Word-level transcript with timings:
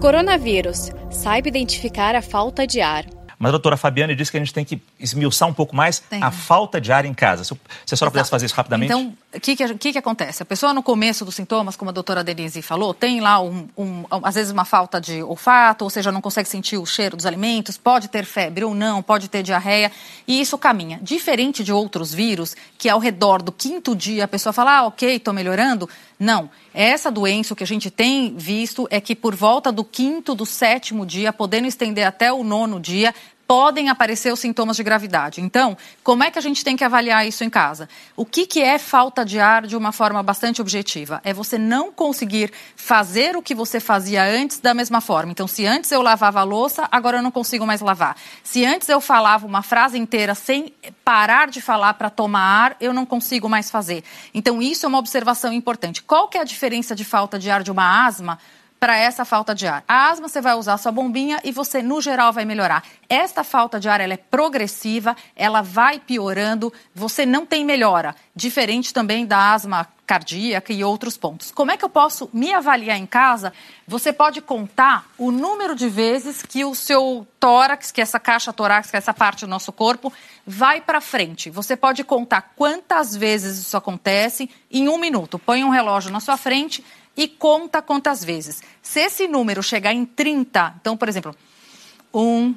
Coronavírus. 0.00 0.90
Saiba 1.10 1.48
identificar 1.48 2.14
a 2.14 2.22
falta 2.22 2.66
de 2.66 2.80
ar. 2.80 3.19
Mas 3.40 3.48
a 3.48 3.52
doutora 3.52 3.78
Fabiane 3.78 4.14
disse 4.14 4.30
que 4.30 4.36
a 4.36 4.40
gente 4.40 4.52
tem 4.52 4.66
que 4.66 4.78
esmiuçar 4.98 5.48
um 5.48 5.54
pouco 5.54 5.74
mais 5.74 5.98
tem. 5.98 6.22
a 6.22 6.30
falta 6.30 6.78
de 6.78 6.92
ar 6.92 7.06
em 7.06 7.14
casa. 7.14 7.42
Se, 7.42 7.54
a 7.54 7.96
senhora 7.96 8.10
pudesse 8.10 8.28
fazer 8.28 8.44
isso 8.44 8.54
rapidamente. 8.54 8.92
Então, 8.92 9.16
o 9.34 9.40
que, 9.40 9.56
que, 9.56 9.92
que, 9.92 9.98
acontece? 9.98 10.42
A 10.42 10.46
pessoa 10.46 10.74
no 10.74 10.82
começo 10.82 11.24
dos 11.24 11.36
sintomas, 11.36 11.74
como 11.74 11.88
a 11.88 11.92
doutora 11.92 12.22
Denise 12.22 12.60
falou, 12.60 12.92
tem 12.92 13.18
lá, 13.18 13.40
um, 13.40 13.66
um, 13.78 14.04
às 14.22 14.34
vezes, 14.34 14.52
uma 14.52 14.66
falta 14.66 15.00
de 15.00 15.22
olfato, 15.22 15.84
ou 15.84 15.90
seja, 15.90 16.12
não 16.12 16.20
consegue 16.20 16.50
sentir 16.50 16.76
o 16.76 16.84
cheiro 16.84 17.16
dos 17.16 17.24
alimentos, 17.24 17.78
pode 17.78 18.08
ter 18.08 18.26
febre 18.26 18.62
ou 18.62 18.74
não, 18.74 19.02
pode 19.02 19.26
ter 19.26 19.42
diarreia, 19.42 19.90
e 20.28 20.38
isso 20.38 20.58
caminha. 20.58 21.00
Diferente 21.00 21.64
de 21.64 21.72
outros 21.72 22.12
vírus, 22.12 22.54
que 22.76 22.90
ao 22.90 22.98
redor 22.98 23.40
do 23.40 23.52
quinto 23.52 23.96
dia 23.96 24.24
a 24.24 24.28
pessoa 24.28 24.52
fala, 24.52 24.78
ah, 24.80 24.86
ok, 24.88 25.16
estou 25.16 25.32
melhorando. 25.32 25.88
Não. 26.18 26.50
Essa 26.74 27.10
doença, 27.10 27.54
o 27.54 27.56
que 27.56 27.64
a 27.64 27.66
gente 27.66 27.90
tem 27.90 28.34
visto 28.36 28.86
é 28.90 29.00
que 29.00 29.16
por 29.16 29.34
volta 29.34 29.72
do 29.72 29.82
quinto, 29.82 30.34
do 30.34 30.44
sétimo 30.44 31.06
dia, 31.06 31.32
podendo 31.32 31.66
estender 31.66 32.06
até 32.06 32.30
o 32.30 32.44
nono 32.44 32.78
dia, 32.78 33.14
podem 33.50 33.88
aparecer 33.88 34.32
os 34.32 34.38
sintomas 34.38 34.76
de 34.76 34.84
gravidade. 34.84 35.40
Então, 35.40 35.76
como 36.04 36.22
é 36.22 36.30
que 36.30 36.38
a 36.38 36.40
gente 36.40 36.62
tem 36.62 36.76
que 36.76 36.84
avaliar 36.84 37.26
isso 37.26 37.42
em 37.42 37.50
casa? 37.50 37.88
O 38.14 38.24
que, 38.24 38.46
que 38.46 38.62
é 38.62 38.78
falta 38.78 39.24
de 39.24 39.40
ar 39.40 39.66
de 39.66 39.76
uma 39.76 39.90
forma 39.90 40.22
bastante 40.22 40.60
objetiva? 40.60 41.20
É 41.24 41.34
você 41.34 41.58
não 41.58 41.90
conseguir 41.90 42.52
fazer 42.76 43.34
o 43.34 43.42
que 43.42 43.52
você 43.52 43.80
fazia 43.80 44.22
antes 44.22 44.60
da 44.60 44.72
mesma 44.72 45.00
forma. 45.00 45.32
Então, 45.32 45.48
se 45.48 45.66
antes 45.66 45.90
eu 45.90 46.00
lavava 46.00 46.38
a 46.38 46.44
louça, 46.44 46.86
agora 46.92 47.16
eu 47.18 47.22
não 47.24 47.32
consigo 47.32 47.66
mais 47.66 47.80
lavar. 47.80 48.16
Se 48.44 48.64
antes 48.64 48.88
eu 48.88 49.00
falava 49.00 49.44
uma 49.48 49.62
frase 49.62 49.98
inteira 49.98 50.32
sem 50.36 50.72
parar 51.04 51.48
de 51.48 51.60
falar 51.60 51.94
para 51.94 52.08
tomar 52.08 52.66
ar, 52.66 52.76
eu 52.80 52.94
não 52.94 53.04
consigo 53.04 53.48
mais 53.48 53.68
fazer. 53.68 54.04
Então, 54.32 54.62
isso 54.62 54.86
é 54.86 54.88
uma 54.88 54.98
observação 54.98 55.52
importante. 55.52 56.04
Qual 56.04 56.28
que 56.28 56.38
é 56.38 56.40
a 56.40 56.44
diferença 56.44 56.94
de 56.94 57.04
falta 57.04 57.36
de 57.36 57.50
ar 57.50 57.64
de 57.64 57.72
uma 57.72 58.06
asma? 58.06 58.38
Para 58.80 58.96
essa 58.96 59.26
falta 59.26 59.54
de 59.54 59.66
ar. 59.66 59.84
A 59.86 60.08
asma 60.08 60.26
você 60.26 60.40
vai 60.40 60.54
usar 60.54 60.78
sua 60.78 60.90
bombinha 60.90 61.38
e 61.44 61.52
você 61.52 61.82
no 61.82 62.00
geral 62.00 62.32
vai 62.32 62.46
melhorar. 62.46 62.82
Esta 63.10 63.44
falta 63.44 63.78
de 63.78 63.90
ar 63.90 64.00
ela 64.00 64.14
é 64.14 64.16
progressiva, 64.16 65.14
ela 65.36 65.60
vai 65.60 66.00
piorando, 66.00 66.72
você 66.94 67.26
não 67.26 67.44
tem 67.44 67.62
melhora, 67.62 68.16
diferente 68.34 68.94
também 68.94 69.26
da 69.26 69.52
asma 69.52 69.86
cardíaca 70.06 70.72
e 70.72 70.82
outros 70.82 71.16
pontos. 71.16 71.52
Como 71.52 71.70
é 71.70 71.76
que 71.76 71.84
eu 71.84 71.88
posso 71.88 72.28
me 72.32 72.52
avaliar 72.52 72.96
em 72.96 73.06
casa? 73.06 73.52
Você 73.86 74.12
pode 74.12 74.40
contar 74.40 75.06
o 75.16 75.30
número 75.30 75.76
de 75.76 75.88
vezes 75.88 76.42
que 76.42 76.64
o 76.64 76.74
seu 76.74 77.24
tórax, 77.38 77.92
que 77.92 78.00
é 78.00 78.02
essa 78.02 78.18
caixa 78.18 78.52
torácica, 78.52 78.98
essa 78.98 79.14
parte 79.14 79.44
do 79.44 79.50
nosso 79.50 79.70
corpo, 79.70 80.12
vai 80.44 80.80
para 80.80 81.00
frente. 81.00 81.48
Você 81.50 81.76
pode 81.76 82.02
contar 82.02 82.54
quantas 82.56 83.14
vezes 83.14 83.58
isso 83.58 83.76
acontece 83.76 84.50
em 84.68 84.88
um 84.88 84.98
minuto. 84.98 85.38
Põe 85.38 85.62
um 85.62 85.70
relógio 85.70 86.10
na 86.10 86.18
sua 86.18 86.36
frente 86.36 86.82
e 87.20 87.28
conta 87.28 87.82
quantas 87.82 88.24
vezes. 88.24 88.62
Se 88.80 88.98
esse 88.98 89.28
número 89.28 89.62
chegar 89.62 89.92
em 89.92 90.06
30, 90.06 90.76
então, 90.80 90.96
por 90.96 91.06
exemplo, 91.06 91.36
1, 92.14 92.54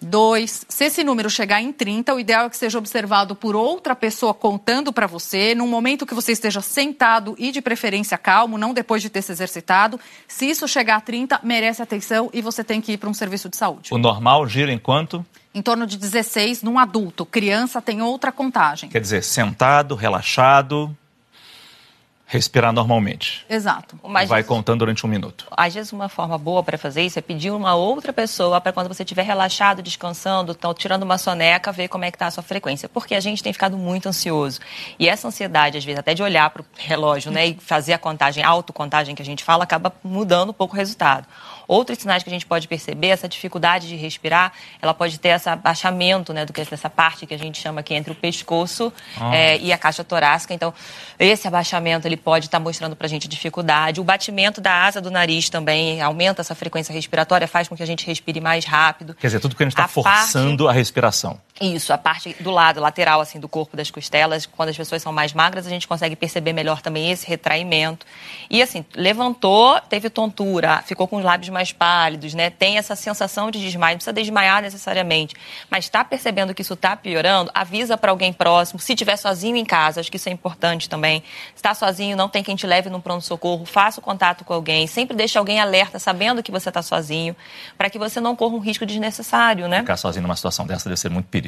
2, 0.00 0.64
se 0.66 0.84
esse 0.84 1.04
número 1.04 1.28
chegar 1.28 1.60
em 1.60 1.70
30, 1.70 2.14
o 2.14 2.18
ideal 2.18 2.46
é 2.46 2.48
que 2.48 2.56
seja 2.56 2.78
observado 2.78 3.36
por 3.36 3.54
outra 3.54 3.94
pessoa 3.94 4.32
contando 4.32 4.94
para 4.94 5.06
você, 5.06 5.54
num 5.54 5.68
momento 5.68 6.06
que 6.06 6.14
você 6.14 6.32
esteja 6.32 6.62
sentado 6.62 7.34
e 7.38 7.52
de 7.52 7.60
preferência 7.60 8.16
calmo, 8.16 8.56
não 8.56 8.72
depois 8.72 9.02
de 9.02 9.10
ter 9.10 9.20
se 9.20 9.30
exercitado. 9.30 10.00
Se 10.26 10.48
isso 10.48 10.66
chegar 10.66 10.96
a 10.96 11.00
30, 11.02 11.40
merece 11.42 11.82
atenção 11.82 12.30
e 12.32 12.40
você 12.40 12.64
tem 12.64 12.80
que 12.80 12.92
ir 12.92 12.96
para 12.96 13.10
um 13.10 13.14
serviço 13.14 13.50
de 13.50 13.58
saúde. 13.58 13.92
O 13.92 13.98
normal 13.98 14.46
gira 14.46 14.72
em 14.72 14.78
quanto? 14.78 15.22
Em 15.54 15.60
torno 15.60 15.86
de 15.86 15.98
16 15.98 16.62
num 16.62 16.78
adulto. 16.78 17.26
Criança 17.26 17.82
tem 17.82 18.00
outra 18.00 18.32
contagem. 18.32 18.88
Quer 18.88 19.02
dizer, 19.02 19.22
sentado, 19.22 19.94
relaxado, 19.94 20.96
respirar 22.28 22.74
normalmente. 22.74 23.44
Exato. 23.48 23.98
Mas 24.04 24.28
vai 24.28 24.44
contando 24.44 24.80
durante 24.80 25.04
um 25.04 25.08
minuto. 25.08 25.46
Às 25.50 25.74
vezes 25.74 25.92
uma 25.92 26.10
forma 26.10 26.36
boa 26.36 26.62
para 26.62 26.76
fazer 26.76 27.02
isso 27.02 27.18
é 27.18 27.22
pedir 27.22 27.50
uma 27.50 27.74
outra 27.74 28.12
pessoa 28.12 28.60
para 28.60 28.70
quando 28.70 28.86
você 28.86 29.02
estiver 29.02 29.22
relaxado, 29.22 29.82
descansando, 29.82 30.54
tão, 30.54 30.74
tirando 30.74 31.04
uma 31.04 31.16
soneca, 31.16 31.72
ver 31.72 31.88
como 31.88 32.04
é 32.04 32.10
que 32.10 32.16
está 32.16 32.26
a 32.26 32.30
sua 32.30 32.42
frequência. 32.42 32.86
Porque 32.86 33.14
a 33.14 33.20
gente 33.20 33.42
tem 33.42 33.50
ficado 33.50 33.78
muito 33.78 34.10
ansioso. 34.10 34.60
E 34.98 35.08
essa 35.08 35.26
ansiedade, 35.26 35.78
às 35.78 35.84
vezes, 35.84 35.98
até 35.98 36.12
de 36.12 36.22
olhar 36.22 36.50
para 36.50 36.60
o 36.60 36.64
relógio 36.76 37.32
né, 37.32 37.46
e 37.46 37.54
fazer 37.54 37.94
a 37.94 37.98
contagem, 37.98 38.44
a 38.44 38.48
autocontagem 38.48 39.14
que 39.14 39.22
a 39.22 39.24
gente 39.24 39.42
fala, 39.42 39.64
acaba 39.64 39.90
mudando 40.04 40.50
um 40.50 40.54
pouco 40.54 40.74
o 40.74 40.76
resultado. 40.76 41.26
Outros 41.66 41.98
sinais 41.98 42.22
que 42.22 42.28
a 42.28 42.32
gente 42.32 42.46
pode 42.46 42.68
perceber, 42.68 43.08
essa 43.08 43.28
dificuldade 43.28 43.88
de 43.88 43.96
respirar, 43.96 44.52
ela 44.82 44.92
pode 44.92 45.18
ter 45.18 45.30
esse 45.30 45.48
abaixamento, 45.48 46.34
né, 46.34 46.44
do 46.44 46.52
que 46.52 46.60
essa 46.60 46.90
parte 46.90 47.26
que 47.26 47.32
a 47.32 47.38
gente 47.38 47.58
chama 47.60 47.80
aqui 47.80 47.94
entre 47.94 48.12
o 48.12 48.14
pescoço 48.14 48.92
ah. 49.18 49.34
é, 49.34 49.58
e 49.58 49.72
a 49.72 49.78
caixa 49.78 50.04
torácica. 50.04 50.52
Então, 50.52 50.74
esse 51.18 51.48
abaixamento 51.48 52.06
ele 52.06 52.17
pode 52.18 52.46
estar 52.46 52.58
tá 52.58 52.64
mostrando 52.64 52.94
para 52.94 53.06
a 53.06 53.08
gente 53.08 53.26
dificuldade. 53.28 54.00
O 54.00 54.04
batimento 54.04 54.60
da 54.60 54.84
asa 54.84 55.00
do 55.00 55.10
nariz 55.10 55.48
também 55.48 56.00
aumenta 56.00 56.40
essa 56.42 56.54
frequência 56.54 56.92
respiratória, 56.92 57.48
faz 57.48 57.68
com 57.68 57.76
que 57.76 57.82
a 57.82 57.86
gente 57.86 58.06
respire 58.06 58.40
mais 58.40 58.64
rápido. 58.64 59.14
Quer 59.14 59.28
dizer, 59.28 59.40
tudo 59.40 59.56
que 59.56 59.62
a 59.62 59.66
gente 59.66 59.72
está 59.72 59.88
forçando 59.88 60.64
parte... 60.64 60.76
a 60.76 60.78
respiração. 60.78 61.40
Isso, 61.60 61.92
a 61.92 61.98
parte 61.98 62.36
do 62.40 62.50
lado 62.50 62.80
lateral 62.80 63.20
assim 63.20 63.40
do 63.40 63.48
corpo 63.48 63.76
das 63.76 63.90
costelas, 63.90 64.46
quando 64.46 64.68
as 64.68 64.76
pessoas 64.76 65.02
são 65.02 65.12
mais 65.12 65.32
magras, 65.32 65.66
a 65.66 65.70
gente 65.70 65.88
consegue 65.88 66.14
perceber 66.14 66.52
melhor 66.52 66.80
também 66.80 67.10
esse 67.10 67.26
retraimento. 67.26 68.06
E 68.48 68.62
assim, 68.62 68.84
levantou, 68.94 69.80
teve 69.88 70.08
tontura, 70.08 70.82
ficou 70.82 71.08
com 71.08 71.16
os 71.16 71.24
lábios 71.24 71.48
mais 71.48 71.72
pálidos, 71.72 72.32
né? 72.32 72.48
Tem 72.48 72.78
essa 72.78 72.94
sensação 72.94 73.50
de 73.50 73.60
desmaio, 73.60 73.94
não 73.94 73.98
precisa 73.98 74.12
desmaiar 74.12 74.62
necessariamente, 74.62 75.34
mas 75.68 75.86
está 75.86 76.04
percebendo 76.04 76.54
que 76.54 76.62
isso 76.62 76.74
está 76.74 76.94
piorando, 76.94 77.50
avisa 77.52 77.96
para 77.96 78.12
alguém 78.12 78.32
próximo. 78.32 78.78
Se 78.78 78.92
estiver 78.92 79.16
sozinho 79.16 79.56
em 79.56 79.64
casa, 79.64 80.00
acho 80.00 80.10
que 80.10 80.16
isso 80.16 80.28
é 80.28 80.32
importante 80.32 80.88
também. 80.88 81.24
Está 81.56 81.74
sozinho, 81.74 82.16
não 82.16 82.28
tem 82.28 82.42
quem 82.42 82.54
te 82.54 82.66
leve 82.66 82.88
no 82.88 83.00
pronto 83.00 83.24
socorro, 83.24 83.64
faça 83.64 83.98
o 84.00 84.02
contato 84.02 84.44
com 84.44 84.54
alguém, 84.54 84.86
sempre 84.86 85.16
deixe 85.16 85.36
alguém 85.36 85.60
alerta, 85.60 85.98
sabendo 85.98 86.42
que 86.42 86.52
você 86.52 86.68
está 86.68 86.82
sozinho, 86.82 87.34
para 87.76 87.90
que 87.90 87.98
você 87.98 88.20
não 88.20 88.36
corra 88.36 88.54
um 88.54 88.60
risco 88.60 88.86
desnecessário, 88.86 89.66
né? 89.66 89.80
Ficar 89.80 89.96
sozinho 89.96 90.22
numa 90.22 90.36
situação 90.36 90.64
dessa 90.66 90.88
deve 90.88 91.00
ser 91.00 91.10
muito 91.10 91.26
perigo. 91.26 91.47